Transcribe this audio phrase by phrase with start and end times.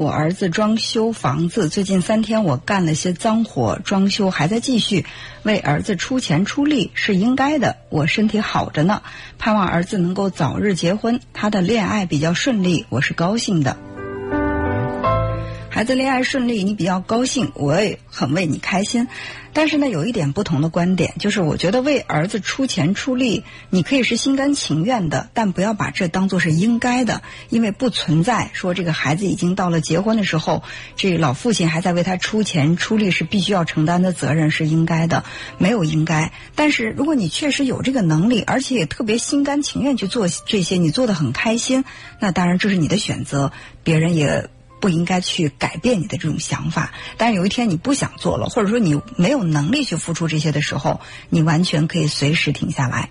[0.00, 5.04] 我儿子装修房子，最近三天我干了些脏活，装修还在继续，
[5.42, 7.76] 为儿子出钱出力是应该的。
[7.90, 9.02] 我身体好着呢，
[9.38, 13.76] 盼望儿子能够早日结婚，他的恋爱比较顺利，我是高兴的。
[15.80, 19.08] 孩子恋爱顺利，你比较高兴，我也很为你开心。
[19.54, 30.62] 但是呢，有一点不同的观点，就是我觉得为儿子出钱出力，你可以是心甘情愿的，但不要把这当做是应该的，因为不存在说这个孩子已经到了结婚的时候，
[30.96, 35.24] 这老父亲还在为他出钱出力是必须要承担的责任是应该的，
[35.56, 36.30] 没有应该。
[36.54, 41.86] 但是如果你确实有这个能力，而且也特别心甘情愿去做这些，你做的很开心，
[42.18, 43.50] 那当然这是你的选择，
[43.82, 44.50] 别人也。
[44.80, 53.08] 不应该去改变你的这种想法，但是有一天你不想做了，或者说你没有能力去付出这些的时候，你完全可以随时停下来。